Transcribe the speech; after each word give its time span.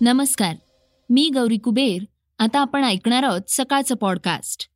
नमस्कार 0.00 0.56
मी 1.10 1.30
गौरी 1.34 1.56
कुबेर. 1.56 2.04
आता 2.38 2.60
आपण 2.60 2.84
ऐकणार 2.84 3.22
आहोत 3.22 3.40
सकाळचं 3.48 3.94
podcast 3.94 4.68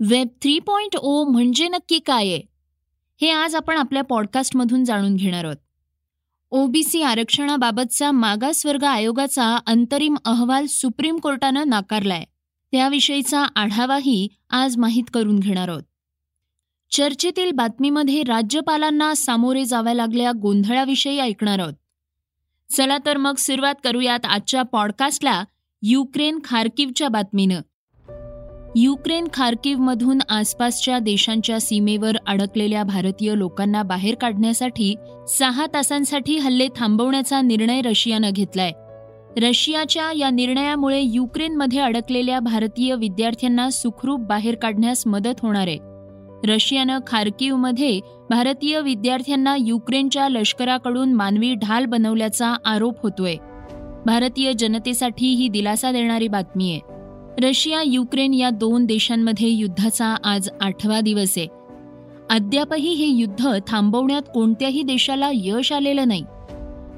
web 0.00 0.28
three 0.42 0.58
point 0.58 0.96
O 0.96 1.24
म्हणजे 1.24 1.68
नक्की 1.68 1.98
काय 1.98 2.26
आहे? 2.26 2.42
हे 3.20 3.30
आज 3.30 3.54
आपण 3.54 3.76
आपल्या 3.76 4.02
पॉडकास्टमधून 4.02 4.84
जाणून 4.84 5.16
घेणार 5.16 5.44
आहोत. 5.44 5.56
ओबीसी 6.50 7.02
आरक्षणाबाबतचा 7.02 8.10
मागासवर्ग 8.10 8.84
आयोगाचा 8.84 9.58
अंतरिम 9.66 10.16
अहवाल 10.24 10.66
सुप्रीम 10.66 11.18
कोर्टानं 11.18 11.68
नाकारलाय. 11.68 12.24
त्याविषयीचा 12.72 13.44
आढावाही 13.56 14.28
आज 14.50 14.76
माहीत 14.76 15.04
करून 15.14 15.38
घेणार 15.38 15.68
आहोत. 15.68 15.82
चर्चेतील 16.90 17.50
बातमीमध्ये 17.52 18.22
राज्यपालांना 18.22 19.14
सामोरे 19.14 19.64
जाव्या 19.64 19.94
लागल्या 19.94 20.32
गोंधळाविषयी 20.42 21.18
ऐकणार 21.18 21.58
आहोत. 21.58 21.74
चला 22.76 22.98
तर 23.06 23.16
मग 23.16 23.34
सुरुवात 23.38 23.74
करूयात 23.84 24.26
आजच्या 24.26 24.62
पॉडकास्टला 24.62 25.44
युक्रेन 25.82 26.38
खार्किवच्या 26.44 27.08
बातमीनं. 27.08 27.60
युक्रेन 28.76 29.28
खार्किवमधून 29.34 30.18
आसपासच्या 30.28 30.98
देशांच्या 30.98 31.60
सीमेवर 31.60 32.16
अडकलेल्या 32.26 32.82
भारतीय 32.82 33.34
लोकांना 33.36 33.82
बाहेर 33.82 34.14
काढण्यासाठी 34.14 34.94
सहा 35.28 35.66
तासांसाठी 35.74 36.38
हल्ले 36.38 36.68
थांबवण्याचा 36.76 37.40
निर्णय 37.40 37.80
रशियानं 37.80 38.30
घेतलाय. 38.30 38.72
रशियाच्या 39.36 40.12
या 40.16 40.30
निर्णयामुळे 40.30 41.00
युक्रेनमध्ये 41.00 41.78
अडकलेल्या 41.78 42.40
भारतीय 42.40 42.94
विद्यार्थ्यांना 42.94 43.70
सुखरूप 43.70 44.20
बाहेर 44.20 44.54
काढण्यास 44.54 45.06
मदत 45.06 45.40
होणार 45.42 45.66
आहे. 45.66 45.89
रशियानं 46.44 46.98
खार्किवमध्ये 47.06 48.00
भारतीय 48.30 48.80
विद्यार्थ्यांना 48.80 49.56
युक्रेनच्या 49.56 50.28
लष्कराकडून 50.28 51.12
मानवी 51.12 51.54
ढाल 51.54 51.84
बनवल्याचा 51.84 52.54
आरोप 52.64 53.02
होतोय. 53.02 53.34
भारतीय 54.06 54.52
जनतेसाठी 54.52 55.26
ही 55.26 55.48
दिलासा 55.48 55.92
देणारी 55.92 56.28
बातमी 56.28 56.70
आहे. 56.70 56.80
रशिया 57.48 57.82
युक्रेन 57.86 58.34
या 58.34 58.50
दोन 58.50 58.84
देशांमध्ये 58.84 59.48
युद्धाचा 59.48 60.14
आज 60.24 60.48
आठवा 60.60 61.00
दिवस 61.00 61.34
आहे. 61.36 61.46
अद्यापही 62.30 62.92
हे 62.92 63.06
युद्ध 63.06 63.58
थांबवण्यात 63.66 64.22
कोणत्याही 64.34 64.82
देशाला 64.82 65.30
यश 65.34 65.72
आलेलं 65.72 66.08
नाही. 66.08 66.24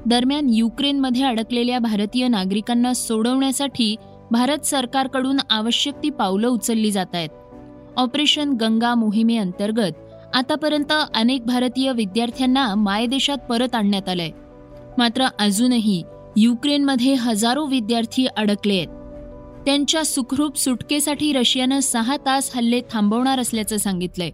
दरम्यान 0.05 0.47
युक्रेनमध्ये 0.49 1.23
अडकलेल्या 1.23 1.79
भारतीय 1.79 2.27
नागरिकांना 2.27 2.93
सोडवण्यासाठी 2.93 3.95
भारत 4.31 4.65
सरकारकडून 4.65 5.37
आवश्यक 5.49 5.93
ती 6.03 6.09
पावलं 6.09 6.47
उचलली 6.47 6.91
जात 6.91 7.05
आहेत. 7.13 7.29
ऑपरेशन 7.97 8.53
गंगा 8.53 8.95
मोहिमेअंतर्गत 8.95 9.91
आतापर्यंत 10.33 10.93
अनेक 11.15 11.45
भारतीय 11.45 11.91
विद्यार्थ्यांना 11.91 12.75
मायदेशात 12.75 13.37
परत 13.37 13.75
आणण्यात 13.75 14.09
आलंय. 14.09 14.29
मात्र 14.97 15.27
अजूनही 15.39 16.03
युक्रेनमध्ये 16.37 17.13
हजारो 17.13 17.65
विद्यार्थी 17.65 18.25
अडकले 18.25 18.77
आहेत. 18.77 18.87
त्यांच्या 19.65 20.05
सुखरूप 20.05 20.57
सुटकेसाठी 20.57 21.33
रशियानं 21.33 21.79
सहा 21.79 22.17
तास 22.17 22.51
हल्ले 22.55 22.81
थांबवणार 22.91 23.39
असल्याचं 23.39 23.77
सांगितलंय. 23.77 24.31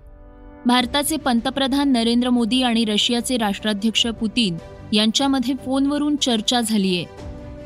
भारताचे 0.66 1.18
पंतप्रधान 1.18 1.92
नरेंद्र 1.92 2.30
मोदी 2.30 2.62
आणि 2.62 2.86
रशियाचे 2.86 3.38
राष्ट्राध्यक्ष 3.38 4.08
पुतीन 4.08 4.58
यांच्यामध्ये 4.94 5.56
फोनवरून 5.56 6.16
चर्चा 6.16 6.62
झालीय. 6.62 7.04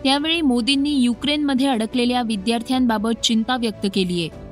त्यावेळी 0.03 0.41
मोदींनी 0.41 0.93
युक्रेनमध्ये 0.93 1.67
अडकलेल्या 1.67 2.21
विद्यार्थ्यांबाबत 2.21 3.23
चिंता 3.23 3.57
व्यक्त 3.57 3.87
केली 3.93 4.19
आहे 4.21 4.42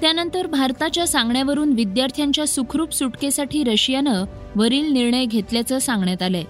त्यानंतर 0.00 0.46
भारताच्या 0.46 1.06
सांगण्यावरून 1.06 1.72
विद्यार्थ्यांच्या 1.72 2.46
सुखरूप 2.46 2.90
सुटकेसाठी 2.90 3.64
रशियानं 3.64 4.24
वरील 4.56 4.92
निर्णय 4.92 5.24
घेतल्याचं 5.24 5.78
सांगण्यात 5.78 6.22
आलंय. 6.22 6.44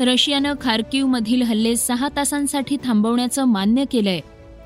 रशियानं 0.00 0.54
खार्किवमधील 0.60 1.42
हल्ले 1.42 1.76
सहा 1.76 2.08
तासांसाठी 2.16 2.76
थांबवण्याचं 2.84 3.44
मान्य 3.44 3.84
केलंय. 3.92 4.20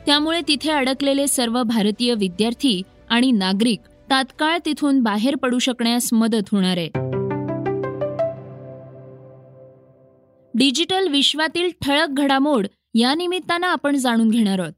त्यामुळे 0.07 0.41
तिथे 0.49 0.71
अडकलेले 0.71 1.27
सर्व 1.27 1.63
भारतीय 1.63 2.15
विद्यार्थी 2.15 2.83
आणि 3.09 3.33
नागरिक 3.33 3.79
तात्काळ 4.11 4.59
तिथून 4.67 5.01
बाहेर 5.01 5.37
पडू 5.37 5.59
शकण्यास 5.59 6.13
मदत 6.13 6.49
होणार 6.53 6.77
आहे. 6.77 6.91
डिजिटल 10.55 11.09
विश्वातील 11.09 11.71
ठळक 11.83 12.09
घडामोड 12.09 12.67
या 12.95 13.15
निमित्तानं 13.15 13.67
आपण 13.67 13.97
जाणून 13.97 14.29
घेणार 14.29 14.59
आहोत. 14.59 14.73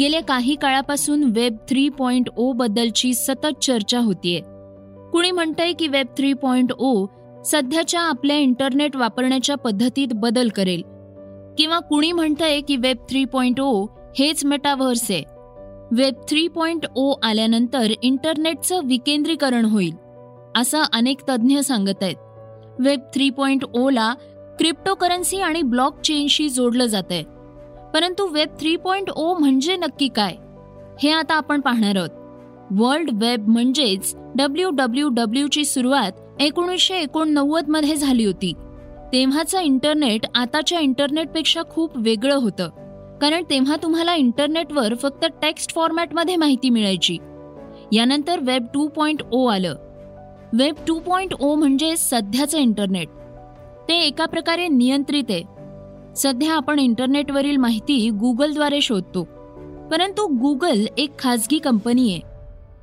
गेल्या 0.00 0.22
काही 0.22 0.54
काळापासून 0.54 1.24
वेब 1.24 1.56
थ्री 1.68 1.88
पॉइंट 1.88 2.28
ओ 2.36 2.52
बद्दलची 2.52 3.14
सतत 3.14 3.62
चर्चा 3.62 3.98
होतीये. 3.98 4.40
कुणी 5.12 5.30
म्हणतंय 5.30 5.72
की 5.72 5.88
वेब 5.88 6.06
थ्री 6.16 6.32
पॉइंट 6.32 6.72
ओ 6.72 7.06
सध्याच्या 7.44 8.00
आपल्या 8.00 8.36
इंटरनेट 8.36 8.96
वापरण्याच्या 8.96 9.56
पद्धतीत 9.56 10.08
बदल 10.14 10.48
करेल. 10.48 10.82
किंवा 11.58 11.78
कुणी 11.78 12.12
म्हणतंय 12.12 12.60
की 12.60 12.76
वेब 12.76 12.96
थ्री 13.08 13.24
पॉइंट 13.24 13.60
ओ 13.60 13.86
हेच 14.18 14.44
मेटाव्हर्स 14.44 15.10
आहे. 15.10 15.22
वेब 15.92 16.14
थ्री 16.28 16.48
पॉइंट 16.48 16.86
ओ 16.96 17.12
आल्यानंतर 17.22 17.92
इंटरनेटचं 18.02 18.80
विकेंद्रीकरण 18.84 19.64
होईल 19.64 19.94
असं 20.56 20.82
अनेक 20.92 21.20
तज्ज्ञ 21.28 21.60
सांगत 21.60 22.02
आहेत. 22.02 22.16
वेब 22.78 23.00
थ्री 23.14 23.30
पॉइंट 23.30 23.64
ओला 23.74 24.14
क्रिप्टोकरन्सी 24.58 25.40
आणि 25.40 25.62
ब्लॉक 25.62 26.00
चेनशी 26.00 26.48
जोडलं 26.48 26.86
जात 26.86 27.02
आहे 27.10 27.39
परंतु 27.94 28.26
वेब 28.26 28.48
थ्री 28.60 28.76
पॉइंट 28.76 29.10
ओ 29.10 29.34
म्हणजे 29.34 29.76
नक्की 29.76 30.08
काय? 30.08 30.36
हे 31.02 31.10
आता 31.10 31.34
आपण 31.34 31.60
पाहणार 31.60 31.96
आहोत. 31.96 32.10
वर्ल्ड 32.70 33.10
वेब 33.22 33.48
म्हणजेच 33.48 34.16
डब्ल्यू 34.36 34.70
डब्ल्यू 34.70 35.08
डब्ल्यू 35.08 35.48
ची 35.48 35.64
सुरुवात 35.64 36.12
एकोणीसशे 36.40 36.96
एकोणनव्वदमध्ये 36.96 37.96
झाली 37.96 38.24
होती. 38.24 38.52
तेव्हाचं 39.12 39.60
इंटरनेट 39.60 40.26
आताच्या 40.34 40.80
इंटरनेटपेक्षा 40.80 41.62
खूप 41.70 41.90
वेगळं 41.94 42.36
होतं. 42.36 42.68
कारण 43.22 43.42
तेव्हा 43.50 43.76
तुम्हाला 43.82 44.14
इंटरनेटवर 44.14 44.94
फक्त 44.94 45.26
टेक्स्ट 45.42 45.74
फॉर्मॅटमध्ये 45.74 46.36
माहिती 46.36 46.70
मिळायची. 46.70 47.18
यानंतर 47.92 48.38
वेब 48.42 48.66
टू 48.74 48.88
पॉइंट 48.88 49.22
ओ 49.32 49.46
आलं. 49.46 49.74
वेब 50.52 50.74
टू 50.88 50.98
पॉइंट 50.98 51.34
ओ 51.40 51.54
म्हणजे 51.54 51.96
सध्याचं 51.96 52.58
इंटरनेट. 52.58 53.08
ते 53.88 53.94
एका 53.94 54.26
प्रकारे 54.26 54.68
नियंत्रित 54.68 55.24
आहे. 55.30 55.59
सध्या 56.16 56.52
आपण 56.52 56.78
इंटरनेटवरील 56.78 57.56
माहिती 57.56 58.10
गुगलद्वारे 58.10 58.80
शोधतो. 58.80 59.24
परंतु 59.90 60.26
गुगल 60.26 60.86
एक 60.98 61.18
खाजगी 61.18 61.58
कंपनी 61.58 62.12
आहे. 62.12 62.20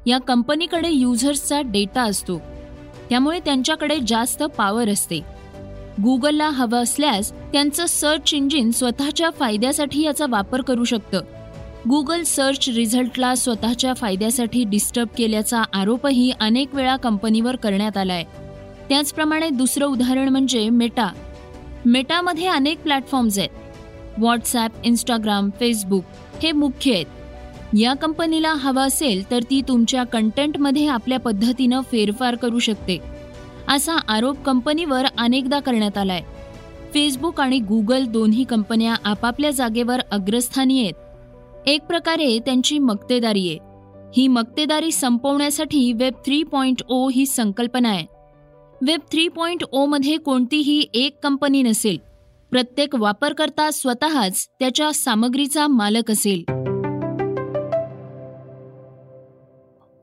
या 0.06 0.18
कंपनीकडे 0.18 0.90
युजर्सचा 0.90 1.62
डेटा 1.62 2.02
असतो. 2.02 2.42
त्यामुळे 3.10 3.40
त्यांच्याकडे 3.40 3.98
जास्त 4.08 4.44
पॉवर 4.44 4.90
असते. 4.90 5.18
गुगलला 6.04 6.50
हवं 6.50 6.78
असल्यास 6.78 7.32
त्यांचं 7.32 7.86
सर्च 7.86 8.34
इंजिन 8.34 8.72
स्वतःच्या 8.72 9.30
फायद्यासाठी 9.30 10.02
याचा 10.02 10.26
वापर 10.30 10.62
करू 10.62 10.84
शकतं. 10.84 11.22
गुगल 11.90 12.24
सर्च 12.24 12.70
रिझल्टला 12.70 13.36
स्वतःच्या 13.36 13.94
फायद्यासाठी 13.94 14.64
डिस्टर्ब 14.64 15.08
केल्याचा 15.18 15.64
आरोपही 15.74 16.32
अनेक 16.40 16.76
वेळा 16.76 16.96
कंपनीवर 16.96 17.56
करण्यात 17.56 17.98
आलाय. 17.98 18.24
त्याचप्रमाणे 18.90 19.50
दुसरं 19.50 19.86
उदाहरण 19.86 20.30
म्हणजे 20.30 20.70
मेटा. 20.70 21.08
मेटामध्ये 21.86 22.48
अनेक 22.48 22.84
प्लॅटफॉर्म्स 22.84 23.40
आहेत. 23.40 23.50
व्हॉट्सॲप 24.18 24.72
इंस्टाग्राम 24.84 25.50
फेसबुक 25.60 26.04
हे 26.44 26.52
मुख्य 26.52 26.94
आहेत. 26.94 27.06
या 27.78 27.94
कंपनीला 27.94 28.54
हवं 28.54 28.82
असेल 28.82 29.32
तर 29.32 29.40
ती 29.50 29.62
तुमच्या 29.68 30.04
कंटेंटमध्ये 30.04 30.88
आपल्या 30.88 31.20
पद्धतीनं 31.20 31.82
फेरफार 31.82 32.36
करू 32.36 32.60
शकते. 32.60 32.98
असा 33.68 33.94
आरोप 34.08 34.44
कंपनीवर 34.44 35.06
अनेकदा 35.18 35.60
करण्यात 35.60 35.98
आलाय. 35.98 36.22
फेसबुक 36.94 37.42
आणि 37.42 37.60
गुगल 37.60 38.06
दोन्ही 38.06 38.44
कंपन्या 38.44 38.96
आपापल्या 39.04 39.52
जागेवर 39.52 40.00
अग्रस्थानी 40.12 40.82
आहेत. 40.82 40.94
एक 41.68 41.82
प्रकारे 41.82 42.40
त्यांची 42.40 42.80
मक्तेदारी 42.80 43.50
आहे. 43.50 43.58
ही 44.18 44.28
मक्तेदारी 44.28 44.92
संपवण्यासाठी 44.92 45.94
वेब 45.94 46.14
थ्री 46.26 46.44
पॉइंट 46.44 46.82
ओ 46.90 47.10
ही 47.10 47.26
संकल्पना 47.26 47.90
आहे. 47.90 48.17
वेब 48.82 49.00
थ्री 49.12 49.28
पॉईंट 49.28 49.64
ओमध्ये 49.72 50.18
कोणतीही 50.18 50.86
एक 50.94 51.18
कंपनी 51.24 51.62
नसेल. 51.64 51.98
प्रत्येक 52.52 52.96
वापरकर्ता 52.96 53.72
स्वतःच 53.72 54.48
त्याच्या 54.60 54.94
सामग्रीचा 54.94 55.68
मालक 55.68 56.12
असेल. 56.12 56.44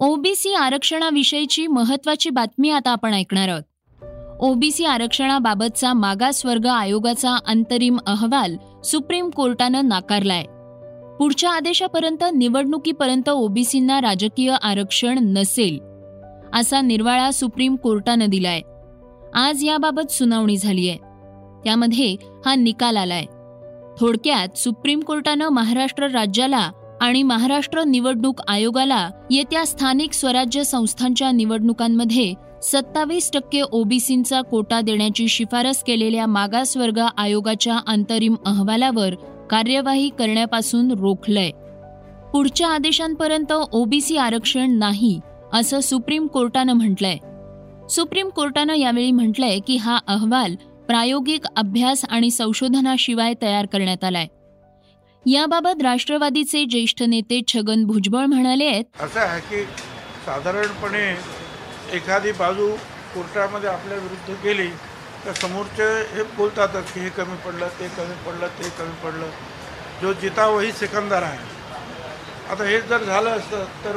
ओबीसी 0.01 0.55
आरक्षणाविषयीची 0.55 1.67
महत्वाची 1.67 2.31
बातमी 2.31 2.71
आता 2.71 2.91
आपण 2.91 3.15
ऐकणार 3.15 3.49
आहोत. 3.49 3.63
ओबीसी 4.41 4.85
आरक्षणाबाबतचा 4.85 5.93
मागासवर्ग 5.93 6.67
आयोगाचा 6.67 7.37
अंतरिम 7.47 7.99
अहवाल 8.07 8.57
सुप्रीम 8.85 9.31
कोर्टानं 9.31 9.89
नाकारलाय. 9.89 10.45
पुढच्या 11.19 11.51
आदेशापर्यंत 11.51 12.25
निवडणुकीपर्यंत 12.35 13.29
ओबीसींना 13.29 14.01
राजकीय 14.01 14.51
आरक्षण 14.63 15.19
नसेल. 15.19 15.94
असा 16.55 16.81
निर्वाळा 16.81 17.31
सुप्रीम 17.31 17.77
कोर्टानं 17.77 18.27
दिलाय. 18.29 18.61
आज 19.35 19.65
याबाबत 19.65 20.11
सुनावणी 20.11 20.57
झाली 20.57 20.89
आहे 20.89 20.99
त्यामध्ये 21.65 22.17
हा 22.47 22.55
निकाल 22.55 22.97
आलाय. 22.97 23.25
थोडक्यात 23.99 24.59
सुप्रीम 24.59 25.01
कोर्टानं 25.01 25.49
महाराष्ट्र 25.49 26.07
राज्याला 26.07 26.71
आणि 27.01 27.23
महाराष्ट्र 27.23 27.85
निवडणूक 27.85 28.41
आयोगाला 28.49 29.11
येत्या 29.31 29.67
स्थानिक 29.67 30.13
स्वराज्य 30.13 30.65
संस्थांच्या 30.65 31.31
निवडणुकांमध्ये 31.31 32.35
सत्तावीस 32.63 33.31
टक्के 33.33 33.61
ओबीसींचा 33.61 34.41
कोटा 34.41 34.81
देण्याची 34.81 35.29
शिफारस 35.29 35.83
केलेल्या 35.83 36.27
मागासवर्ग 36.27 37.01
आयोगाच्या 37.17 37.79
अंतरिम 37.87 38.35
अहवालावर 38.47 39.15
कार्यवाही 39.51 40.09
करण्यापासून 40.09 40.91
रोखलंय. 40.91 41.51
पुढच्या 42.33 42.69
आदेशांपर्यंत 42.69 43.53
ओबीसी 43.73 44.17
आरक्षण 44.17 44.71
नाही 44.71 45.21
असं 45.55 45.81
सुप्रीम 45.81 46.27
कोर्टानं 46.27 46.73
म्हटलंय. 46.73 47.17
सुप्रीम 47.89 48.29
कोर्टानं 48.29 48.75
यावेळी 48.75 49.11
म्हटलंय 49.13 49.59
की 49.59 49.77
हा 49.77 49.99
अहवाल 50.07 50.55
प्रायोगिक 50.87 51.45
अभ्यास 51.57 52.05
आणि 52.09 52.31
संशोधनाशिवाय 52.31 53.35
तयार 53.43 53.67
करण्यात 53.67 54.05
आलाय. 54.05 54.27
याबाबत 55.27 55.83
राष्ट्रवादीचे 55.83 56.65
ज्येष्ठ 56.65 57.03
नेते 57.03 57.41
छगन 57.49 57.85
भुजबळ 57.85 58.25
म्हणाले 58.25 58.65
आहेत. 58.65 58.85
असं 59.01 59.21
आहे 59.21 59.41
की 59.41 59.63
साधारणपणे 60.27 61.07
एखादी 61.97 62.33
बाजू 62.33 62.75
कोर्टामध्ये 63.15 63.69
आपल्या 63.69 63.99
विरुद्ध 63.99 64.45
गेली 64.45 64.69
तर 65.27 65.33
समोरचे 65.33 66.17
हे 66.17 66.23
बोलतातच 66.23 66.93
की 66.93 67.01
हे 67.01 67.09
कमी 67.09 67.37
पडलं 67.47 67.69
ते 67.81 67.89
कमी 67.89 68.15
पडलं 68.27 68.47
ते 68.47 68.69
कमी 68.79 69.05
पडलं. 69.05 69.31
जो 70.03 70.13
जिता 70.13 70.47
वही 70.47 70.73
सिकंदर 70.73 71.23
आहे. 71.23 71.39
आता 72.51 72.65
हे 72.65 72.81
जर 72.81 73.05
झालं 73.05 73.31
असतं 73.31 73.65
तर 73.85 73.97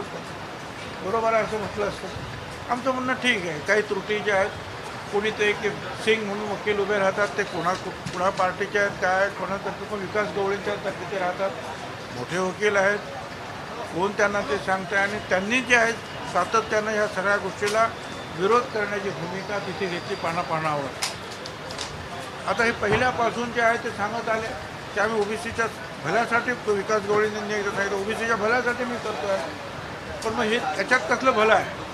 बरोबर 1.08 1.34
आहे 1.34 1.44
असं 1.44 1.58
म्हटलं 1.60 1.86
असतं. 1.88 2.08
आमचं 2.72 2.92
म्हणणं 2.92 3.14
ठीक 3.24 3.46
आहे. 3.48 3.60
काही 3.68 3.82
त्रुटी 3.90 4.20
ज्या 4.20 4.36
आहेत 4.36 4.66
कोणी 5.12 5.30
ते 5.32 5.52
की 5.62 5.70
सिंग 6.06 6.24
म्हणून 6.28 6.50
वकील 6.52 6.80
उभे 6.80 6.98
राहतात 7.00 7.28
ते 7.38 7.44
कोणा 7.52 7.74
कुणा 7.84 8.30
पार्टीचे 8.40 8.80
आहेत 8.80 8.98
काय 9.02 9.30
कोणातर्फे 9.38 9.86
पण 9.92 10.00
विकास 10.00 10.28
गवळींच्या 10.38 10.74
तर्फे 10.86 11.20
राहतात. 11.20 11.52
मोठे 12.16 12.38
वकील 12.38 12.78
आहेत. 12.78 13.00
कोण 13.94 14.12
त्यांना 14.18 14.42
ते 14.50 14.58
सांगतं 14.66 14.98
आणि 14.98 15.20
त्यांनी 15.30 15.60
जे 15.62 15.76
आहे 15.76 15.92
सातत्यानं 16.34 16.92
ह्या 16.92 17.08
सगळ्या 17.08 17.38
गोष्टीला 17.44 17.88
विरोध 18.40 18.64
करण्याची 18.74 19.10
भूमिका 19.10 19.60
तिथे 19.68 19.86
घेतली 19.86 20.16
पानापानावर. 20.24 20.90
आता 22.50 22.64
हे 22.64 22.72
पहिल्यापासून 22.82 23.52
जे 23.52 23.62
आहे 23.62 23.78
ते 23.84 23.90
सांगत 23.98 24.30
आले 24.30 24.48
की 24.94 25.00
आम्ही 25.00 25.22
ओबीसीच्या 25.22 25.66
भल्यासाठी 26.04 26.52
विकास 26.68 27.02
गवळींनी 27.08 27.40
सांगितलं. 27.40 27.96
ओबीसीच्या 27.96 28.36
भल्यासाठी 28.36 28.84
मी 28.84 28.98
करतो 29.04 29.28
आहे 29.28 29.66
पण 30.24 30.34
मग 30.34 30.44
हे 30.44 30.58
त्याच्यात 30.60 31.10
कसलं 31.10 31.32
भलं 31.32 31.54
आहे? 31.54 31.86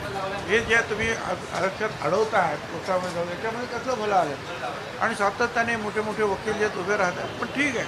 हे 0.47 0.59
जे 0.59 0.77
तुम्ही 0.89 1.07
आरक्षण 1.09 1.87
अडवत 2.01 2.33
आहात 2.35 2.57
कोर्टामध्ये 2.71 3.13
जाऊन 3.13 3.29
याच्यामध्ये 3.29 3.67
कसलं 3.77 4.01
भलं 4.01 4.15
आलं 4.15 5.01
आणि 5.01 5.15
सातत्याने 5.15 5.75
मोठे 5.83 6.01
मोठे 6.01 6.23
वकील 6.23 6.53
जे 6.59 6.65
उभे 6.79 6.97
राहतात. 6.97 7.39
पण 7.41 7.47
ठीक 7.55 7.77
आहे. 7.77 7.85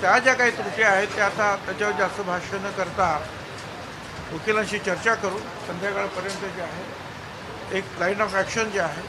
त्या 0.00 0.18
ज्या 0.18 0.34
काही 0.34 0.50
त्रुटी 0.56 0.82
आहेत 0.82 1.08
त्या 1.16 1.24
आता 1.26 1.54
त्याच्यावर 1.66 1.96
जास्त 1.98 2.20
भाष्य 2.26 2.58
न 2.58 2.70
करता 2.76 3.08
वकिलांशी 4.32 4.78
चर्चा 4.78 5.14
करू. 5.14 5.38
संध्याकाळपर्यंत 5.66 6.44
जे 6.56 6.62
आहे 6.62 7.78
एक 7.78 7.84
लाईन 8.00 8.20
ऑफ 8.20 8.34
ॲक्शन 8.34 8.70
जे 8.70 8.80
आहे 8.80 9.02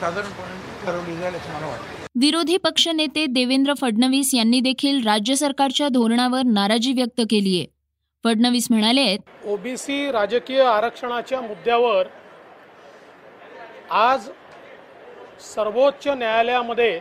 साधारणपणे 0.00 0.84
ठरवली 0.84 1.16
जाईल 1.16 1.34
असं 1.34 1.52
मला 1.54 1.66
वाटतं. 1.66 2.02
विरोधी 2.20 2.56
पक्षनेते 2.64 3.24
देवेंद्र 3.26 3.72
फडणवीस 3.80 4.34
यांनी 4.34 4.60
देखील 4.60 5.06
राज्य 5.06 5.34
सरकारच्या 5.36 5.88
धोरणावर 5.88 6.42
नाराजी 6.46 6.92
व्यक्त 6.92 7.20
केली 7.30 7.56
आहे 7.58 7.73
फडणवीस 8.24 8.66
म्हणाले 8.70 9.16
ओबीसी 9.46 10.10
राजकीय 10.12 10.62
आरक्षणाच्या 10.62 11.40
मुद्द्यावर 11.40 12.06
आज 13.92 14.28
सर्वोच्च 15.54 16.06
न्यायालयामध्ये 16.08 16.98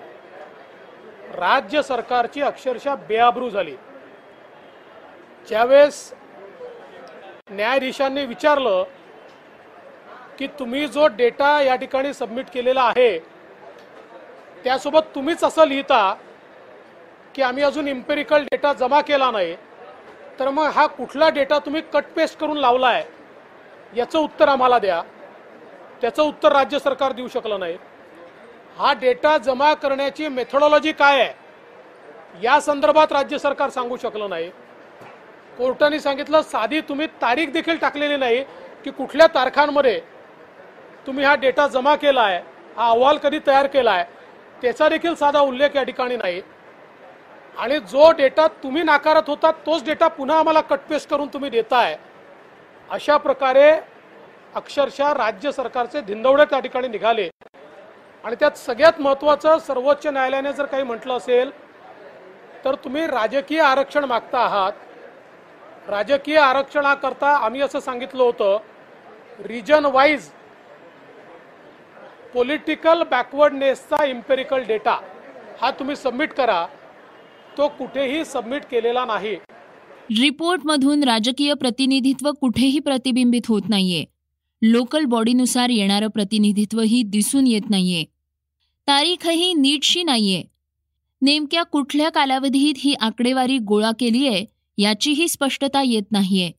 राज्य 1.35 1.81
सरकारची 1.83 2.41
अक्षरशः 2.41 2.95
बेआबरू 3.09 3.49
झाली. 3.49 3.75
ज्यावेळेस 5.49 6.13
न्यायाधीशांनी 7.51 8.25
विचारलं 8.25 8.83
की 10.39 10.47
तुम्ही 10.59 10.85
जो 10.87 11.07
डेटा 11.07 11.59
या 11.61 11.75
ठिकाणी 11.75 12.13
सबमिट 12.13 12.49
केलेला 12.53 12.83
आहे 12.83 13.17
त्यासोबत 14.63 15.15
तुम्हीच 15.15 15.43
असं 15.43 15.67
लिहिता 15.67 16.13
की 17.35 17.41
आम्ही 17.41 17.63
अजून 17.63 17.87
इम्पेरिकल 17.87 18.43
डेटा 18.43 18.73
जमा 18.73 19.01
केला 19.01 19.31
नाही 19.31 19.55
तर 20.39 20.49
मग 20.49 20.69
हा 20.75 20.85
कुठला 20.87 21.29
डेटा 21.29 21.59
तुम्ही 21.59 21.81
कट 21.93 22.05
पेस्ट 22.15 22.39
करून 22.39 22.57
लावला 22.57 22.87
आहे 22.87 23.03
याचं 23.93 24.19
उत्तर 24.19 24.47
आम्हाला 24.47 24.79
द्या. 24.79 25.01
त्याचं 26.01 26.23
उत्तर 26.23 26.51
राज्य 26.51 26.79
सरकार 26.79 27.11
देऊ 27.11 27.27
शकलं 27.27 27.59
नाही. 27.59 27.77
हा 28.77 28.93
डेटा 29.01 29.37
जमा 29.37 29.73
करण्याची 29.73 30.27
मेथोडॉलॉजी 30.27 30.91
काय 30.91 31.19
आहे 31.21 32.43
या 32.43 32.59
संदर्भात 32.61 33.11
राज्य 33.13 33.37
सरकार 33.39 33.69
सांगू 33.69 33.97
शकलं 33.97 34.29
नाही. 34.29 34.49
कोर्टाने 35.57 35.99
सांगितलं 35.99 36.41
साधी 36.41 36.79
तुम्ही 36.81 37.07
तारीख 37.21 37.51
देखील 37.53 37.77
टाकलेली 37.77 38.17
नाही 38.17 38.43
की 38.85 38.91
कुठल्या 38.91 39.27
तारखांमध्ये 39.35 39.99
तुम्ही 41.07 41.25
हा 41.25 41.35
डेटा 41.35 41.67
जमा 41.67 41.95
केला 41.95 42.21
आहे 42.21 42.37
हा 42.77 42.87
अहवाल 42.89 43.17
कधी 43.17 43.39
तयार 43.47 43.67
केला 43.67 43.91
आहे 43.91 44.03
त्याचा 44.61 44.87
देखील 44.89 45.15
साधा 45.15 45.39
उल्लेख 45.39 45.75
या 45.75 45.83
ठिकाणी 45.83 46.15
नाही. 46.15 46.41
आणि 47.57 47.79
जो 47.79 48.11
डेटा 48.17 48.47
तुम्ही 48.63 48.83
नाकारत 48.83 49.29
होता 49.29 49.51
तोच 49.65 49.83
डेटा 49.85 50.07
पुन्हा 50.07 50.37
आम्हाला 50.39 50.61
कटपेस्ट 50.61 51.09
करून 51.09 51.27
तुम्ही 51.33 51.49
देताय. 51.49 51.95
अशा 52.89 53.17
प्रकारे 53.17 53.71
अक्षरशः 54.55 55.11
राज्य 55.13 55.51
सरकारचे 55.51 56.01
धिंदवडे 56.01 56.45
त्या 56.45 56.59
ठिकाणी 56.59 56.87
निघाले. 56.87 57.29
आणि 58.23 58.35
त्यात 58.39 58.57
सगळ्यात 58.57 58.99
महत्वाचं 59.01 59.57
सर्वोच्च 59.59 60.07
न्यायालयाने 60.07 60.51
जर 60.53 60.65
काही 60.65 60.83
म्हटलं 60.83 61.17
असेल 61.17 61.51
तर 62.65 62.75
तुम्ही 62.83 63.05
राजकीय 63.07 63.61
आरक्षण 63.61 64.05
मागता 64.05 64.39
आहात. 64.39 64.71
राजकीय 65.89 66.37
आरक्षणाकरता 66.39 67.35
आम्ही 67.35 67.61
असं 67.61 67.79
सांगितलं 67.79 68.23
होतं 68.23 68.57
रिजन 69.47 69.85
वाईज 69.85 70.29
पॉलिटिकल 72.33 73.03
बॅकवर्डनेसचा 73.11 74.03
इम्पेरिकल 74.05 74.63
डेटा 74.67 74.97
हा 75.61 75.71
तुम्ही 75.71 75.95
सबमिट 75.95 76.33
करा. 76.33 76.65
तो 77.57 77.67
कुठेही 77.67 78.25
सबमिट 78.25 78.63
केलेला 78.63 79.05
नाही. 79.05 79.35
रिपोर्टमधून 80.21 81.03
राजकीय 81.03 81.53
प्रतिनिधित्व 81.53 82.31
कुठेही 82.31 82.79
प्रतिबिंबित 82.79 83.41
होत 83.47 83.61
नाहीये. 83.69 84.05
लोकल 84.61 85.05
बॉडीनुसार 85.05 85.69
येणारं 85.69 86.07
प्रतिनिधित्वही 86.07 87.03
दिसून 87.03 87.47
येत 87.47 87.69
नाहीये. 87.69 88.03
तारीखही 88.87 89.53
नीटशी 89.53 90.03
नाहीये. 90.03 90.43
नेमक्या 91.21 91.63
कुठल्या 91.63 92.09
कालावधीत 92.09 92.73
ही 92.77 92.93
आकडेवारी 92.93 93.57
गोळा 93.57 93.91
केलीये 93.99 94.45
याचीही 94.77 95.27
स्पष्टता 95.27 95.81
येत 95.85 96.11
नाहीये. 96.11 96.51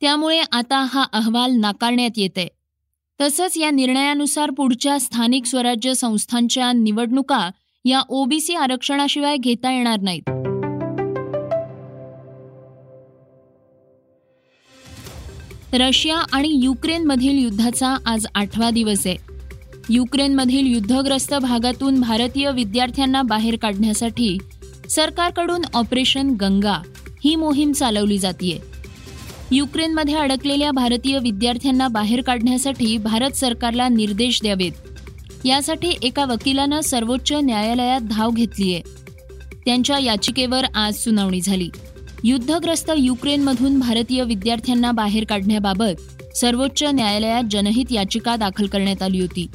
त्यामुळे 0.00 0.40
आता 0.52 0.86
हा 0.88 1.04
अहवाल 1.12 1.52
नाकारण्यात 1.52 2.10
येते 2.16 2.48
तसंच 3.20 3.56
या 3.56 3.70
निर्णयानुसार 3.70 4.50
पुढच्या 4.50 4.98
स्थानिक 5.00 5.46
स्वराज्य 5.46 5.94
संस्थांच्या 5.94 6.72
निवडणुका 6.72 7.50
या 7.86 8.00
ओबीसी 8.08 8.54
आरक्षणाशिवाय 8.54 9.36
घेता 9.36 9.72
येणार 9.72 10.00
नाहीत. 10.00 10.30
रशिया 15.72 16.16
आणि 16.32 16.48
युक्रेनमधील 16.62 17.38
युद्धाचा 17.38 17.96
आज 18.06 18.26
आठवा 18.34 18.70
दिवस 18.70 19.06
आहे. 19.06 19.16
युक्रेनमधील 19.90 20.66
युद्धग्रस्त 20.66 21.34
भागातून 21.34 22.00
भारतीय 22.00 22.50
विद्यार्थ्यांना 22.50 23.22
बाहेर 23.22 23.56
काढण्यासाठी 23.56 24.38
सरकारकडून 24.90 25.62
ऑपरेशन 25.74 26.30
गंगा 26.40 26.76
ही 27.24 27.36
मोहीम 27.36 27.72
चालवली 27.72 28.18
जाते 28.18 28.58
युक्रेनमध्ये 29.52 30.14
अडकलेल्या 30.14 30.70
भारतीय 30.70 31.18
विद्यार्थ्यांना 31.18 31.88
बाहेर 31.88 32.22
काढण्यासाठी 32.22 32.96
भारत 32.98 33.30
सरकारला 33.30 33.88
निर्देश 33.88 34.42
द्यावेत. 34.42 34.72
यासाठी 35.46 35.90
एका 36.02 36.24
वकिलानं 36.24 36.80
सर्वोच्च 36.80 37.32
न्यायालयात 37.32 38.00
धाव 38.00 38.30
घेतली 38.30 38.74
आहे 38.74 38.82
त्यांच्या 39.64 39.98
याचिकेवर 39.98 40.64
आज 40.74 40.94
सुनावणी 40.94 41.40
झाली. 41.40 41.68
युद्धग्रस्त 42.24 42.90
युक्रेनमधून 42.98 43.78
भारतीय 43.78 44.22
विद्यार्थ्यांना 44.24 44.90
बाहेर 44.92 45.24
काढण्याबाबत 45.24 46.36
सर्वोच्च 46.36 46.82
न्यायालयात 46.82 47.44
जनहित 47.50 47.92
याचिका 47.92 48.36
दाखल 48.36 48.66
करण्यात 48.66 49.02
आली 49.02 49.20
होती. 49.20 49.46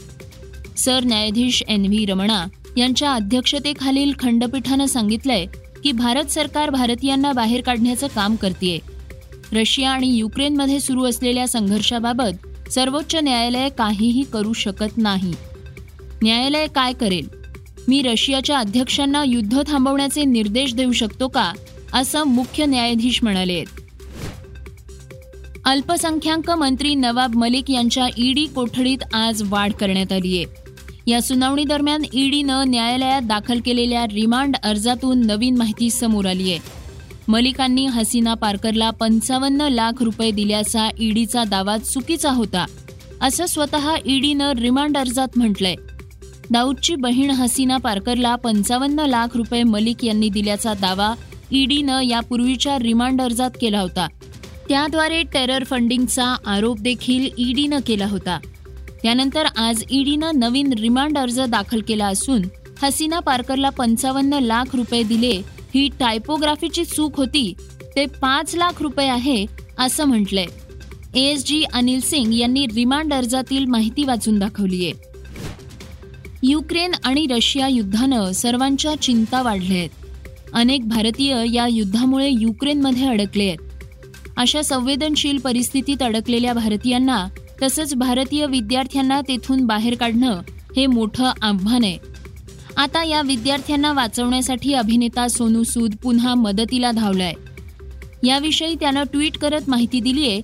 सर 0.78 1.04
न्यायाधीश 1.04 1.64
एन 1.68 1.86
व्ही 1.86 2.06
रमणा 2.06 2.46
यांच्या 2.78 3.14
अध्यक्षतेखालील 3.14 4.14
खंडपीठानं 4.20 4.86
सांगितलंय 4.86 5.46
की 5.84 5.92
भारत 5.92 6.26
सरकार 6.26 6.70
भारतीयांना 6.70 7.32
बाहेर 7.32 7.62
काढण्याचं 7.62 8.08
काम 8.08 8.36
करतेय. 8.36 8.78
रशिया 9.54 9.92
आणि 9.92 10.16
युक्रेनमध्ये 10.16 10.80
सुरू 10.80 11.06
असलेल्या 11.06 11.48
संघर्षाबाबत 11.48 12.70
सर्वोच्च 12.70 13.16
न्यायालय 13.16 13.70
काहीही 13.70 14.24
करू 14.24 14.54
शकत 14.54 14.98
नाही. 14.98 15.34
न्यायालय 16.24 16.68
काय 16.68 16.94
करेल? 16.94 17.28
मी 17.88 18.02
रशियाच्या 18.02 18.58
अध्यक्षांना 18.60 19.24
युद्ध 19.24 19.62
थांबवण्याचे 19.68 20.24
निर्देश 20.24 20.74
देऊ 20.74 20.92
शकतो 20.92 21.28
का? 21.28 21.54
असं 21.94 22.24
मुख्य 22.24 22.66
न्यायाधीश 22.66 23.24
म्हणाले. 23.24 23.64
अल्पसंख्याक 25.66 26.52
मंत्री 26.52 26.96
नवाब 26.96 27.36
मलिक 27.36 27.72
यांच्या 27.72 28.08
ईडी 28.18 28.46
कोठडीत 28.46 28.98
आज 29.14 29.44
वाढ 29.46 29.72
करण्यात 29.72 30.12
आली 30.12 30.38
आहे. 30.38 30.46
या 31.08 31.22
सुनावणी 31.22 31.64
दरम्यान 31.64 32.02
ईडीनं 32.14 32.64
न्यायालयात 32.68 33.22
दाखल 33.22 33.60
केलेल्या 33.66 34.06
रिमांड 34.06 34.56
अर्जातून 34.64 35.26
नवीन 35.26 35.58
माहिती 35.58 35.90
समोर 35.90 36.26
आली 36.26 36.52
आहे. 36.52 36.60
मलिकांनी 37.28 37.86
हसीना 37.86 38.34
पारकरला 38.34 38.90
पंचावन्न 38.90 39.62
लाख 39.62 40.04
रुपये 40.04 40.32
दिल्याचा 40.32 40.90
ईडीचा 41.00 41.44
दावा 41.44 41.78
चुकीचा 41.78 42.32
होता 42.32 42.66
असं 43.22 43.46
स्वतः 43.46 43.96
ईडीनं 44.06 44.52
रिमांड 44.52 44.98
अर्जात 44.98 45.28
म्हटलंय. 45.36 45.76
दाऊदची 46.52 46.96
बहीण 46.96 47.30
हसीना 47.30 47.78
पारकरला 47.78 48.36
पंचावन्न 48.36 49.00
लाख 49.00 49.36
रुपये 49.38 49.64
मलिक 49.64 50.04
यांनी 50.06 50.30
दिल्याचा 50.30 50.74
दावा 50.74 51.14
ईडीनं 51.52 52.02
यापूर्वीच्या 52.02 52.78
रिमांड 52.80 53.22
अर्जात 53.22 53.52
केला 53.62 53.80
होता. 53.82 54.08
त्याद्वारे 54.70 55.22
टेरर 55.24 55.64
फंडिंगचा 55.64 56.26
आरोप 56.46 56.80
देखील 56.80 57.28
ईडीनं 57.38 57.80
केला 57.88 58.08
होता. 58.08 58.38
त्यानंतर 59.04 59.46
आज 59.58 59.84
ईडीनं 59.92 60.32
नवीन 60.36 60.74
रिमांड 60.74 61.18
अर्ज 61.18 61.40
दाखल 61.50 61.82
केला 61.88 62.08
असून 62.08 62.42
हसीना 62.82 63.20
पारकरला 63.20 63.70
पंचावन्न 63.70 64.40
लाख 64.44 64.76
रुपये 64.76 65.04
दिले 65.04 65.32
ही 65.74 65.88
टायपोग्राफीची 66.00 66.84
चूक 66.86 67.18
होती 67.18 67.54
ते 67.96 68.06
पाच 68.22 68.56
लाख 68.56 68.82
रुपये 68.82 69.08
आहे 69.08 69.46
असं 69.80 70.06
म्हटलंय. 70.06 71.36
जी 71.36 71.64
अनिल 71.74 72.02
सिंग 72.02 72.34
यांनी 72.34 72.66
रिमांड 72.76 73.14
अर्जातील 73.14 73.66
माहिती 73.66 74.04
वाचून 74.04 74.40
दाखवलीय. 74.40 74.92
युक्रेन 76.44 76.92
आणि 77.04 77.26
रशिया 77.30 77.68
युद्धानं 77.68 78.32
सर्वांच्या 78.32 78.96
चिंता 78.96 79.42
वाढल्या 79.42 79.78
आहेत 79.78 79.90
अनेक 80.54 80.88
भारतीय 80.88 81.44
या 81.54 81.68
युद्धामुळे 81.68 82.30
युक्रेनमध्ये 82.30 83.08
अडकले 83.08 83.48
आहेत 83.48 84.38
अशा 84.38 84.62
संवेदनशील 84.62 85.38
परिस्थितीत 85.38 86.04
अडकलेल्या 86.04 86.54
भारतीयांना 86.54 87.26
तसंच 87.64 87.94
भारतीय 87.96 88.46
विद्यार्थ्यांना 88.46 89.22
तेथून 89.22 89.66
बाहेर 89.66 89.96
काढणं 89.96 90.42
हे 90.78 90.86
मोठं 90.86 91.32
आव्हान 91.42 91.84
आहे. 91.84 91.98
आता 92.78 93.04
या 93.04 93.22
विद्यार्थ्यांना 93.22 93.92
वाचवण्यासाठी 93.94 94.74
अभिनेता 94.74 95.28
सोनू 95.28 95.64
सूद 95.64 95.96
पुन्हा 96.04 96.34
मदतीला 96.36 96.92
धावलाय. 96.92 97.34
याविषयी 98.24 98.76
त्यानं 98.76 99.04
ट्विट 99.04 99.38
करत 99.38 99.70
माहिती 99.70 100.00
दिली 100.00 100.28
आहे 100.30 100.42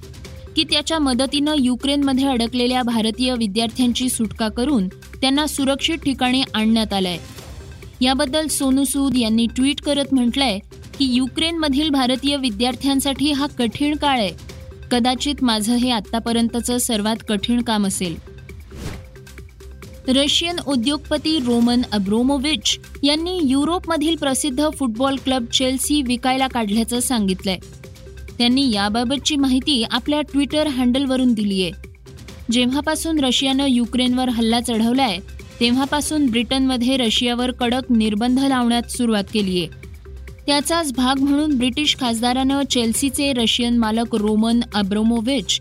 की 0.56 0.63
त्याच्या 0.63 1.00
मदतीनं 1.00 1.56
युक्रेनमध्ये 1.60 2.27
अडकलेल्या 2.27 2.82
भारतीय 2.84 3.34
विद्यार्थ्यांची 3.34 4.10
सुटका 4.10 4.48
करून 4.48 4.88
त्यांना 5.22 5.48
सुरक्षित 5.48 5.98
ठिकाणी 5.98 6.44
आणण्यात 6.54 6.94
आलंय. 6.94 7.18
याबद्दल 8.02 8.48
सोनू 8.48 8.84
सूद 8.84 9.18
यांनी 9.18 9.48
ट्विट 9.56 9.82
करत 9.82 10.14
म्हटलंय 10.14 10.60
की 11.00 11.06
युक्रेनमधील 11.06 11.90
भारतीय 11.90 12.38
विद्यार्थ्यांसाठी 12.38 13.32
हा 13.32 13.48
कठीण 13.48 13.96
काळ 13.96 14.20
आहे. 14.20 14.32
कदाचित 14.92 15.36
माझं 15.42 15.76
हे 15.76 15.92
आतापर्यंतचं 15.92 16.78
सर्वात 16.78 17.16
कठीण 17.30 17.62
काम 17.62 17.88
असेल. 17.88 18.16
रशियन 20.08 20.56
उद्योगपती 20.68 21.40
रोमन 21.40 21.82
अब्रोमोविच 21.92 22.80
यांनी 23.04 23.40
युरोपमधील 23.44 24.16
प्रसिद्ध 24.16 24.70
फुटबॉल 24.80 25.16
क्लब 25.16 25.46
चेल्सी 25.46 26.02
विकायला 26.02 26.48
काढल्याचं 26.48 27.00
सांगितलंय. 27.00 27.58
त्यांनी 28.38 28.72
याबाबतची 28.72 29.36
माहिती 29.36 29.84
आपल्या 29.84 30.22
ट्विटर 30.22 30.68
हँडलवरून 30.68 31.34
दिली 31.34 31.64
आहे 31.64 31.87
जेव्हापासून 32.51 33.20
रशियानं 33.20 33.66
युक्रेनवर 33.68 34.30
हल्ला 34.30 34.60
चढवलाय 34.62 35.18
तेव्हापासून 35.60 36.25
ब्रिटनमध्ये 36.25 36.98
रशियावर 36.98 37.51
कडक 37.51 37.82
निर्बंध 37.89 38.39
लावण्यात 38.39 38.92
सुरुवात 38.92 39.24
केली 39.34 39.60
आहे 39.60 39.88
त्याचाच 40.46 40.94
भाग 40.94 41.20
म्हणून 41.20 41.58
ब्रिटिश 41.58 41.96
खासदारानं 42.00 42.62
चेल्सीचे 42.63 43.34
रशियन 43.34 43.77
मालक 43.77 44.16
रोमन 44.16 44.60
अब्रोमोविच 44.75 45.60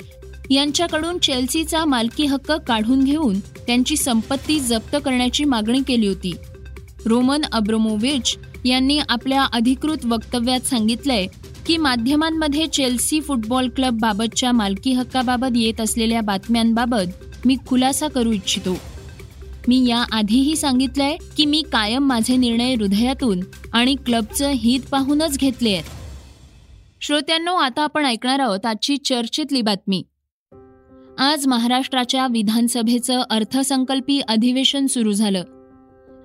यांच्याकडून 0.50 1.18
चेल्सीचा 1.18 1.84
मालकी 1.84 2.26
हक्क 2.26 2.52
काढून 2.52 3.04
घेऊन 3.04 3.40
त्यांची 3.40 3.96
संपत्ती 3.96 4.60
जप्त 4.60 4.96
करण्याची 5.04 5.44
मागणी 5.44 5.80
केली 5.88 6.06
होती. 6.06 6.34
रोमन 7.06 7.42
अब्रोमोविच 7.52 8.36
यांनी 8.64 8.98
आपल्या 9.08 9.44
अधिकृत 9.44 10.04
वक्तव्यात 10.04 10.60
सांगितलंय 10.60 11.26
की 11.66 11.76
माध्यमांमध्ये 11.76 12.66
चेल्सी 12.66 13.20
फुटबॉल 13.20 13.68
क्लब 13.68 13.98
बाबतच्या 13.98 14.52
मालकी 14.52 14.92
हक्काबाबत 14.92 15.46
येत 15.56 15.80
असलेल्या 15.80 16.20
बातम्यांबाबत 16.20 17.36
मी 17.46 17.56
खुलासा 17.66 18.08
करू 18.08 18.32
इच्छितो. 18.32 18.76
मी 19.68 19.86
या 19.86 20.04
आधीही 20.12 20.56
सांगितलंय 20.56 21.16
की 21.36 21.44
मी 21.44 21.62
कायम 21.72 22.04
माझे 22.04 22.36
निर्णय 22.36 22.74
हृदयातून 22.74 23.40
आणि 23.72 23.94
क्लबचं 23.94 24.48
हित 24.48 24.80
पाहूनच 24.90 25.38
घेतले 25.38 25.72
आहेत. 25.72 25.84
श्रोत्यांनो 27.00 27.54
आता 27.54 27.82
आपण 27.82 28.06
ऐकणार 28.06 28.40
आहोत 28.40 28.66
आजची 28.66 28.96
चर्चेतली 28.96 29.62
बातमी. 29.62 30.02
आज 31.18 31.46
महाराष्ट्राच्या 31.46 32.26
विधानसभेचं 32.26 33.22
अर्थसंकल्पी 33.30 34.20
अधिवेशन 34.20 34.86
सुरू 34.86 35.12
झालं. 35.12 35.42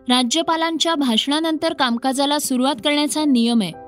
राज्यपालांच्या 0.10 0.95
भाषणानंतर 0.95 1.74
कामकाजाला 1.74 2.39
सुरुवात 2.39 2.75
करण्याचा 2.75 3.25
नियम 3.25 3.62
आहे. 3.62 3.81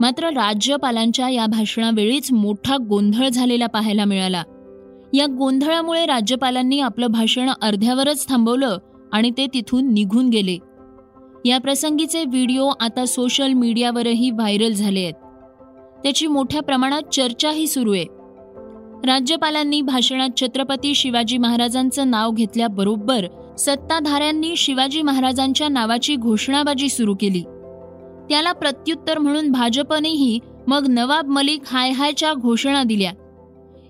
मात्र 0.00 0.26
राज्यपालांच्या 0.28 1.28
या 1.28 1.46
भाषणावेळीच 1.46 2.32
मोठा 2.32 2.76
गोंधळ 2.76 3.28
झालेला 3.28 3.66
पाहायला 3.66 4.04
मिळाला. 4.04 4.42
या 5.12 5.26
गोंधळामुळे 5.26 6.06
राज्यपालांनी 6.06 6.80
आपलं 6.80 7.06
भाषण 7.06 7.50
अर्ध्यावरच 7.62 8.28
थांबवलं 8.28 8.78
आणि 9.12 9.30
ते 9.30 9.46
तिथून 9.54 9.92
निघून 9.92 10.28
गेले. 10.28 10.58
या 11.44 11.58
प्रसंगीचे 11.58 12.24
व्हिडिओ 12.24 12.68
आता 12.80 13.04
सोशल 13.04 13.52
मीडियावरही 13.52 14.30
व्हायरल 14.30 14.72
झाले 14.72 15.00
आहेत. 15.00 15.14
त्याची 16.02 16.26
मोठ्या 16.26 16.62
प्रमाणात 16.62 17.02
चर्चाही 17.02 17.66
सुरू 17.66 17.92
आहे. 17.92 18.04
राज्यपालांनी 19.06 19.82
भाषणात 19.82 20.28
छत्रपती 20.40 20.94
शिवाजी 20.94 21.38
महाराजांचं 21.38 22.10
नाव 22.10 22.30
घेतल्याबरोबर 22.30 23.26
सत्ताधाऱ्यांनी 23.58 24.56
शिवाजी 24.56 25.02
महाराजांच्या 25.02 25.68
नावाची 25.68 26.16
घोषणाबाजी 26.16 26.88
सुरू 26.88 27.14
केली. 27.14 27.42
त्याला 28.30 28.50
प्रत्युत्तर 28.52 29.18
म्हणून 29.18 29.50
भाजपनेही 29.52 30.38
मग 30.68 30.86
नवाब 30.88 31.28
मलिक 31.28 31.62
हाय 31.66 31.90
हायच्या 31.90 32.32
घोषणा 32.32 32.82
दिल्या. 32.82 33.10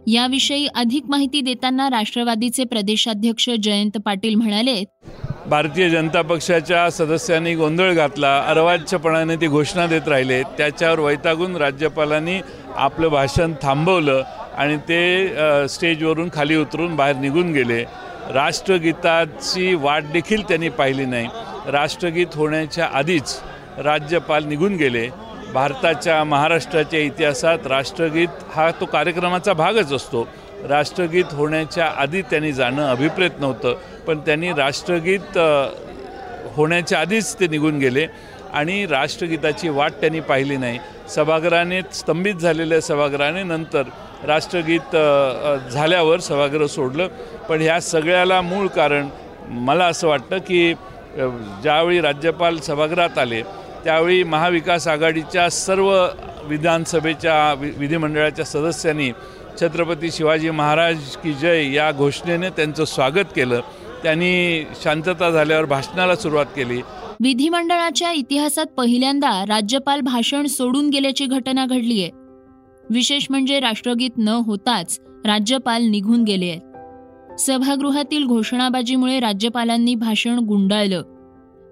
याविषयी 0.06 0.66
अधिक 0.74 1.06
माहिती 1.08 1.40
देताना 1.40 1.88
राष्ट्रवादीचे 1.90 2.64
प्रदेशाध्यक्ष 2.64 3.48
जयंत 3.62 3.98
पाटील 4.04 4.34
म्हणाले 4.34 4.82
भारतीय 5.46 5.88
जनता 5.90 6.22
पक्षाच्या 6.22 6.88
सदस्यांनी 6.90 7.54
गोंधळ 7.54 7.92
घातला 7.92 8.36
अर्वाच्यपणाने 8.48 9.36
ती 9.36 9.46
घोषणा 9.46 9.86
देत 9.86 10.08
राहिले 10.08 10.42
त्याच्यावर 10.58 11.00
वैतागून 11.00 11.56
राज्यपालांनी 11.56 12.40
आपलं 12.76 13.08
भाषण 13.08 13.52
थांबवलं 13.62 14.22
आणि 14.56 14.76
ते 14.88 15.68
स्टेजवरून 15.68 16.28
खाली 16.34 16.56
उतरून 16.56 16.96
बाहेर 16.96 17.16
निघून 17.16 17.52
गेले. 17.52 17.82
राष्ट्रगीताची 18.32 19.72
वाट 19.74 20.10
देखील 20.12 20.42
त्यांनी 20.48 20.68
पाहिली 20.68 21.04
नाही. 21.04 21.28
राष्ट्रगीत 21.66 22.36
होण्याच्या 22.36 22.86
आधीच 22.92 23.40
राज्यपाल 23.78 24.44
निघून 24.44 24.74
गेले. 24.76 25.08
भारताच्या 25.52 26.22
महाराष्ट्राच्या 26.24 27.00
इतिहासात 27.00 27.66
राष्ट्रगीत 27.66 28.42
हा 28.54 28.70
तो 28.80 28.84
कार्यक्रमाचा 28.86 29.52
भागच 29.52 29.92
असतो. 29.92 30.26
राष्ट्रगीत 30.68 31.32
होण्याच्या 31.32 31.86
आधी 31.96 32.22
त्यांनी 32.22 32.52
जाणं 32.52 32.86
अभिप्रेत 32.86 33.40
नव्हतं 33.40 33.74
पण 34.06 34.18
त्यांनी 34.18 34.50
राष्ट्रगीत 34.52 35.38
होण्याच्या 36.56 36.98
आधीच 37.00 37.34
ते 37.40 37.46
निघून 37.46 37.78
गेले 37.78 38.06
आणि 38.52 38.84
राष्ट्रगीताची 38.86 39.68
वाट 39.68 39.92
त्यांनी 40.00 40.20
पाहिली 40.20 40.56
नाही. 40.56 40.78
सभागृहाने 41.08 41.80
स्तंभित 41.92 42.34
झालेल्या 42.34 42.80
सभागृहाने 42.80 43.42
नंतर 43.42 43.82
राष्ट्रगीत 44.26 44.96
झाल्यावर 45.72 46.20
सभागृह 46.20 46.66
सोडलं. 46.66 47.08
पण 47.48 47.60
ह्या 47.60 47.80
सगळ्याला 47.80 48.40
मूळ 48.40 48.66
कारण 48.66 49.08
मला 49.48 49.86
असं 49.86 50.08
वाटतं 50.08 50.38
की 50.38 50.72
ज्यावेळी 51.16 52.00
राज्यपाल 52.00 52.58
सभागृहात 52.58 53.18
आले 53.18 53.42
त्यावेळी 53.84 54.22
महाविकास 54.22 54.86
आघाडीच्या 54.88 55.48
सर्व 55.50 55.90
विधानसभेच्या 56.44 57.54
वि 57.54 57.70
विधिमंडळाच्या 57.78 58.44
सदस्यांनी 58.44 59.10
छत्रपती 59.60 60.10
शिवाजी 60.10 60.50
महाराज 60.50 61.16
की 61.16 61.32
जय 61.32 61.72
या 61.72 61.90
घोषणेने 61.92 62.50
त्यांचं 62.50 62.84
स्वागत 62.84 63.32
केलं. 63.36 63.60
त्यांनी 64.02 64.62
शांतता 64.82 65.30
झाल्यावर 65.30 65.64
भाषणाला 65.64 66.16
सुरुवात 66.16 66.46
केली. 66.56 66.80
विधिमंडळाच्या 67.20 68.12
इतिहासात 68.12 68.66
पहिल्यांदा 68.66 69.44
राज्यपाल 69.48 70.00
भाषण 70.00 70.46
सोडून 70.46 70.88
गेल्याची 70.88 71.26
घटना 71.26 71.66
घडली 71.66 72.02
आहे 72.02 72.10
विशेष 72.90 73.26
म्हणजे 73.30 73.60
राष्ट्रगीत 73.60 74.10
न 74.18 74.28
होताच 74.28 74.98
राज्यपाल 75.26 75.82
निघून 75.82 76.22
गेले 76.24 76.48
आहेत 76.48 76.60
सभागृहातील 77.40 78.24
घोषणाबाजीमुळे 78.24 79.20
राज्यपालांनी 79.20 79.94
भाषण 79.94 80.38
गुंडाळलं. 80.38 81.02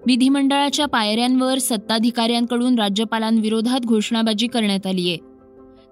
विधिमंडळाच्या 0.07 0.85
पायऱ्यांवर 0.85 1.57
सत्ताधिकाऱ्यांकडून 1.57 2.79
राज्यपालांविरोधात 2.79 3.79
घोषणाबाजी 3.79 4.47
करण्यात 4.47 4.87
आली 4.87 5.09
आहे 5.09 5.17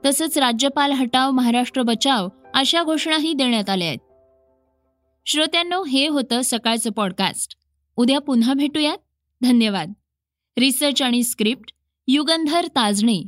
तसंच 0.05 0.37
राज्यपाल 0.37 0.91
हटाव 0.91 1.31
महाराष्ट्र 1.31 1.81
बचाव 1.81 2.29
अशा 2.53 2.83
घोषणाही 2.83 3.33
देण्यात 3.33 3.69
आल्या 3.69 3.87
आहेत. 3.87 3.99
श्रोत्यांनो 5.25 5.83
हे 5.83 6.07
होतं 6.07 6.41
सकाळचं 6.43 6.91
पॉडकास्ट 6.91 7.55
उद्या 7.95 8.19
पुन्हा 8.19 8.53
भेटूयात. 8.53 8.97
धन्यवाद. 9.41 9.93
रिसर्च 10.59 11.01
आणि 11.01 11.23
स्क्रिप्ट 11.23 11.71
युगंधर 12.07 12.65
ताजणे. 12.65 13.27